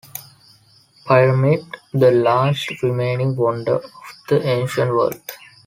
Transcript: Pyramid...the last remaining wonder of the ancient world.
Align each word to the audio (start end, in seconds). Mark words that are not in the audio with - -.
Pyramid...the 1.05 2.09
last 2.09 2.81
remaining 2.81 3.35
wonder 3.35 3.75
of 3.75 3.91
the 4.29 4.41
ancient 4.43 4.89
world. 4.89 5.21